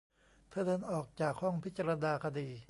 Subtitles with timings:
[0.49, 2.49] เธอเดินออกจากห้องพิจารณาคดี